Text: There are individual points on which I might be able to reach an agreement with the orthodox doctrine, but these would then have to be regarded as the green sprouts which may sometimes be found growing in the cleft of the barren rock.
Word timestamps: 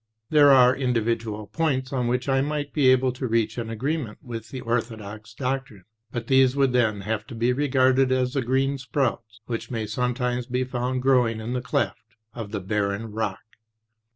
There 0.31 0.49
are 0.49 0.75
individual 0.75 1.45
points 1.45 1.93
on 1.93 2.07
which 2.07 2.27
I 2.27 2.41
might 2.41 2.73
be 2.73 2.89
able 2.89 3.11
to 3.11 3.27
reach 3.27 3.59
an 3.59 3.69
agreement 3.69 4.17
with 4.23 4.49
the 4.49 4.59
orthodox 4.61 5.31
doctrine, 5.31 5.83
but 6.11 6.25
these 6.25 6.55
would 6.55 6.73
then 6.73 7.01
have 7.01 7.27
to 7.27 7.35
be 7.35 7.53
regarded 7.53 8.11
as 8.11 8.33
the 8.33 8.41
green 8.41 8.79
sprouts 8.79 9.41
which 9.45 9.69
may 9.69 9.85
sometimes 9.85 10.47
be 10.47 10.63
found 10.63 11.03
growing 11.03 11.39
in 11.39 11.53
the 11.53 11.61
cleft 11.61 12.15
of 12.33 12.49
the 12.49 12.59
barren 12.61 13.11
rock. 13.11 13.43